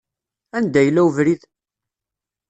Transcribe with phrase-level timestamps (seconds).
[0.57, 1.41] Anda yella webrid?